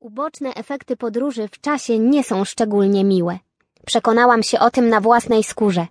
[0.00, 3.38] Uboczne efekty podróży w czasie nie są szczególnie miłe.
[3.86, 5.86] Przekonałam się o tym na własnej skórze.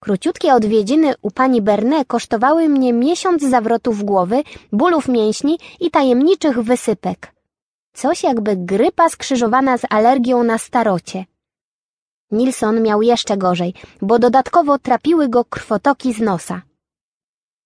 [0.00, 4.42] Króciutkie odwiedziny u pani Berne kosztowały mnie miesiąc zawrotów głowy,
[4.72, 7.32] bólów mięśni i tajemniczych wysypek.
[7.92, 11.24] Coś jakby grypa skrzyżowana z alergią na starocie.
[12.30, 16.62] Nilsson miał jeszcze gorzej, bo dodatkowo trapiły go krwotoki z nosa.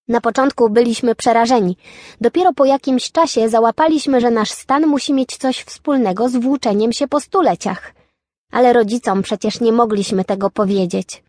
[0.08, 1.76] Na początku byliśmy przerażeni.
[2.20, 7.08] Dopiero po jakimś czasie załapaliśmy, że nasz stan musi mieć coś wspólnego z włóczeniem się
[7.08, 7.94] po stuleciach.
[8.52, 11.22] Ale rodzicom przecież nie mogliśmy tego powiedzieć.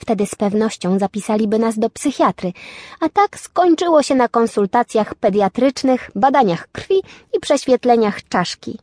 [0.00, 2.52] Wtedy z pewnością zapisaliby nas do psychiatry,
[3.00, 7.02] a tak skończyło się na konsultacjach pediatrycznych, badaniach krwi
[7.36, 8.78] i prześwietleniach czaszki.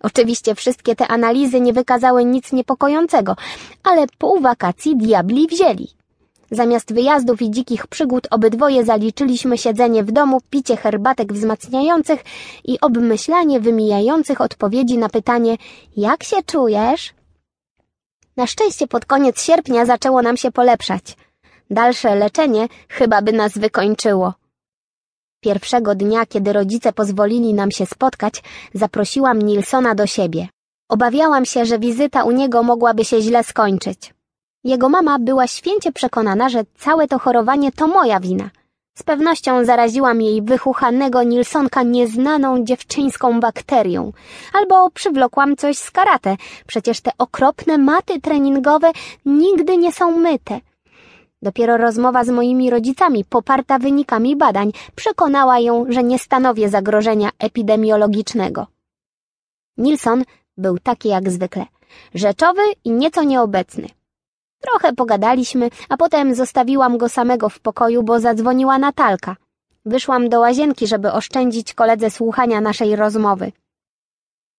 [0.00, 3.36] Oczywiście wszystkie te analizy nie wykazały nic niepokojącego,
[3.82, 5.97] ale pół wakacji diabli wzięli.
[6.50, 12.24] Zamiast wyjazdów i dzikich przygód obydwoje zaliczyliśmy siedzenie w domu, picie herbatek wzmacniających
[12.64, 15.56] i obmyślanie wymijających odpowiedzi na pytanie
[15.96, 17.14] jak się czujesz?
[18.36, 21.16] Na szczęście pod koniec sierpnia zaczęło nam się polepszać.
[21.70, 24.34] Dalsze leczenie chyba by nas wykończyło.
[25.40, 28.42] Pierwszego dnia, kiedy rodzice pozwolili nam się spotkać,
[28.74, 30.48] zaprosiłam Nilsona do siebie.
[30.88, 34.17] Obawiałam się, że wizyta u niego mogłaby się źle skończyć.
[34.64, 38.50] Jego mama była święcie przekonana, że całe to chorowanie to moja wina.
[38.98, 44.12] Z pewnością zaraziłam jej wychuchanego Nilsonka nieznaną dziewczyńską bakterią.
[44.52, 46.36] Albo przywlokłam coś z karate.
[46.66, 48.90] Przecież te okropne maty treningowe
[49.24, 50.60] nigdy nie są myte.
[51.42, 58.66] Dopiero rozmowa z moimi rodzicami, poparta wynikami badań, przekonała ją, że nie stanowię zagrożenia epidemiologicznego.
[59.76, 60.24] Nilson
[60.56, 61.66] był taki jak zwykle.
[62.14, 63.97] Rzeczowy i nieco nieobecny.
[64.60, 69.36] Trochę pogadaliśmy, a potem zostawiłam go samego w pokoju, bo zadzwoniła Natalka.
[69.84, 73.52] Wyszłam do łazienki, żeby oszczędzić koledze słuchania naszej rozmowy.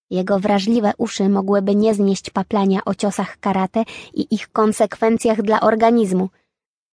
[0.10, 3.84] Jego wrażliwe uszy mogłyby nie znieść paplania o ciosach karate
[4.14, 6.30] i ich konsekwencjach dla organizmu.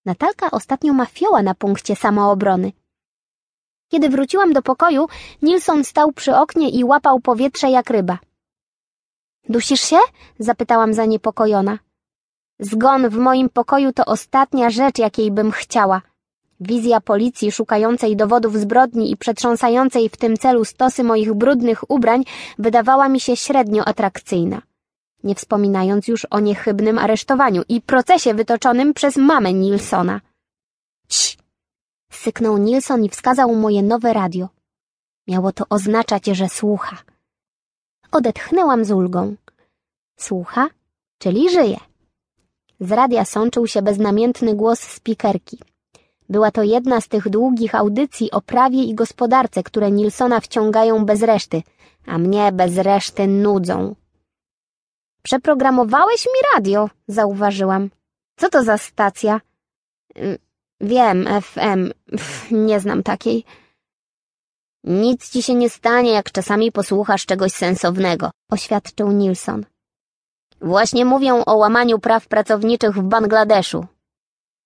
[0.05, 2.73] Natalka ostatnio ma fioła na punkcie samoobrony.
[3.89, 5.07] Kiedy wróciłam do pokoju,
[5.43, 8.19] Nilsson stał przy oknie i łapał powietrze jak ryba.
[9.49, 9.99] Dusisz się?
[10.39, 11.79] zapytałam zaniepokojona.
[12.61, 16.03] Zgon w moim pokoju to ostatnia rzecz, jakiej bym chciała.
[16.61, 22.25] Wizja policji szukającej dowodów zbrodni i przetrząsającej w tym celu stosy moich brudnych ubrań
[22.59, 24.63] wydawała mi się średnio atrakcyjna.
[25.25, 30.21] Nie wspominając już o niechybnym aresztowaniu i procesie wytoczonym przez mamę Nilsona.
[31.09, 31.39] Cii!
[32.11, 34.49] Syknął Nilson i wskazał moje nowe radio.
[35.29, 36.97] Miało to oznaczać, że słucha.
[38.13, 39.35] Odetchnęłam z ulgą.
[40.17, 40.69] Słucha,
[41.19, 41.96] czyli żyje.
[42.81, 45.59] Z radia sączył się beznamiętny głos spikerki.
[46.29, 51.23] Była to jedna z tych długich audycji o prawie i gospodarce, które Nilsona wciągają bez
[51.23, 51.63] reszty,
[52.07, 53.95] a mnie bez reszty nudzą.
[55.23, 57.91] Przeprogramowałeś mi radio, zauważyłam.
[58.37, 59.41] Co to za stacja?
[60.19, 60.39] Y,
[60.81, 61.93] wiem, FM.
[62.11, 63.45] Pff, nie znam takiej.
[64.85, 69.65] Nic ci się nie stanie, jak czasami posłuchasz czegoś sensownego, oświadczył Nilson.
[70.67, 73.87] Właśnie mówią o łamaniu praw pracowniczych w Bangladeszu.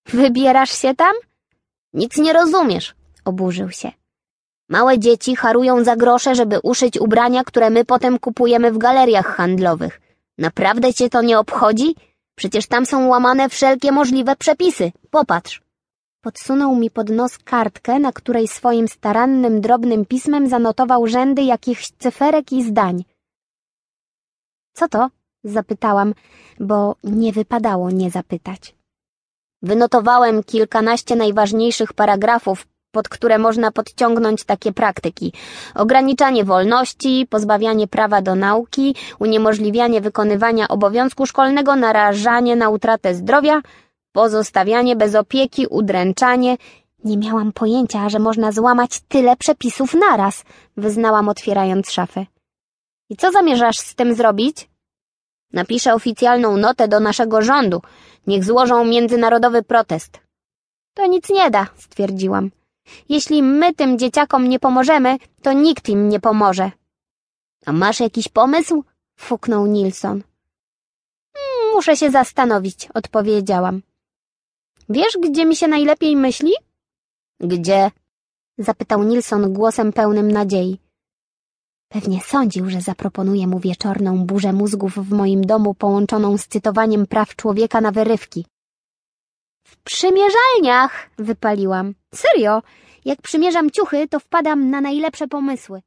[0.06, 1.14] Wybierasz się tam?
[1.92, 2.94] Nic nie rozumiesz,
[3.24, 3.92] oburzył się.
[4.68, 10.00] Małe dzieci harują za grosze, żeby uszyć ubrania, które my potem kupujemy w galeriach handlowych.
[10.38, 11.94] Naprawdę cię to nie obchodzi?
[12.34, 14.92] Przecież tam są łamane wszelkie możliwe przepisy.
[15.10, 15.62] Popatrz.
[16.20, 22.52] Podsunął mi pod nos kartkę, na której swoim starannym, drobnym pismem zanotował rzędy jakichś cyferek
[22.52, 23.04] i zdań.
[24.72, 25.19] Co to?
[25.44, 26.14] Zapytałam,
[26.60, 28.74] bo nie wypadało nie zapytać.
[29.62, 35.32] Wynotowałem kilkanaście najważniejszych paragrafów, pod które można podciągnąć takie praktyki.
[35.74, 43.60] Ograniczanie wolności, pozbawianie prawa do nauki, uniemożliwianie wykonywania obowiązku szkolnego, narażanie na utratę zdrowia,
[44.12, 46.56] pozostawianie bez opieki, udręczanie.
[47.04, 50.44] Nie miałam pojęcia, że można złamać tyle przepisów naraz,
[50.76, 52.26] wyznałam otwierając szafę.
[53.10, 54.69] I co zamierzasz z tym zrobić?
[55.52, 57.82] Napiszę oficjalną notę do naszego rządu.
[58.26, 60.20] Niech złożą międzynarodowy protest.
[60.94, 62.50] To nic nie da, stwierdziłam.
[63.08, 66.70] Jeśli my tym dzieciakom nie pomożemy, to nikt im nie pomoże.
[67.66, 68.84] A masz jakiś pomysł?
[69.18, 70.22] fuknął Nilsson.
[71.36, 73.82] Hmm, muszę się zastanowić, odpowiedziałam.
[74.88, 76.52] Wiesz, gdzie mi się najlepiej myśli?
[77.40, 77.90] Gdzie?
[78.58, 80.78] zapytał Nilsson głosem pełnym nadziei.
[81.92, 87.36] Pewnie sądził, że zaproponuję mu wieczorną burzę mózgów w moim domu połączoną z cytowaniem praw
[87.36, 88.46] człowieka na wyrywki.
[89.64, 91.94] W przymierzalniach, wypaliłam.
[92.14, 92.62] Serio,
[93.04, 95.82] jak przymierzam ciuchy, to wpadam na najlepsze pomysły.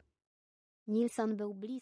[0.88, 1.82] Nilsson był bliski.